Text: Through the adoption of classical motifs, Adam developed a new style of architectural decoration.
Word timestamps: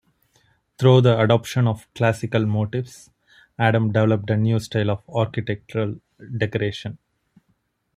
Through 0.79 1.01
the 1.01 1.19
adoption 1.21 1.67
of 1.67 1.87
classical 1.93 2.47
motifs, 2.47 3.11
Adam 3.59 3.91
developed 3.91 4.31
a 4.31 4.35
new 4.35 4.59
style 4.59 4.89
of 4.89 5.03
architectural 5.07 5.99
decoration. 6.39 6.97